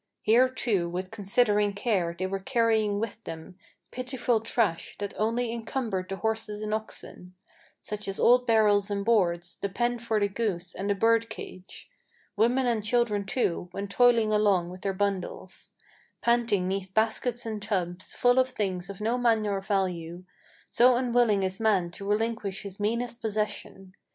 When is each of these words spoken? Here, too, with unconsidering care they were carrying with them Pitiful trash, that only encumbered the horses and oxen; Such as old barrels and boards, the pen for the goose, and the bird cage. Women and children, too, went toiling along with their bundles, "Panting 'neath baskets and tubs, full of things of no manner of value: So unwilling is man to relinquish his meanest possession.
Here, 0.23 0.49
too, 0.49 0.89
with 0.89 1.09
unconsidering 1.09 1.73
care 1.73 2.15
they 2.17 2.25
were 2.25 2.39
carrying 2.39 2.99
with 2.99 3.23
them 3.23 3.59
Pitiful 3.91 4.39
trash, 4.39 4.97
that 4.97 5.13
only 5.15 5.51
encumbered 5.53 6.09
the 6.09 6.15
horses 6.15 6.63
and 6.63 6.73
oxen; 6.73 7.35
Such 7.83 8.07
as 8.07 8.19
old 8.19 8.47
barrels 8.47 8.89
and 8.89 9.05
boards, 9.05 9.57
the 9.61 9.69
pen 9.69 9.99
for 9.99 10.19
the 10.19 10.27
goose, 10.27 10.73
and 10.73 10.89
the 10.89 10.95
bird 10.95 11.29
cage. 11.29 11.87
Women 12.35 12.65
and 12.65 12.83
children, 12.83 13.25
too, 13.27 13.69
went 13.73 13.91
toiling 13.91 14.33
along 14.33 14.71
with 14.71 14.81
their 14.81 14.93
bundles, 14.93 15.73
"Panting 16.21 16.67
'neath 16.67 16.95
baskets 16.95 17.45
and 17.45 17.61
tubs, 17.61 18.11
full 18.11 18.39
of 18.39 18.49
things 18.49 18.89
of 18.89 19.01
no 19.01 19.19
manner 19.19 19.55
of 19.55 19.67
value: 19.67 20.23
So 20.71 20.95
unwilling 20.95 21.43
is 21.43 21.59
man 21.59 21.91
to 21.91 22.07
relinquish 22.09 22.63
his 22.63 22.79
meanest 22.79 23.21
possession. 23.21 23.93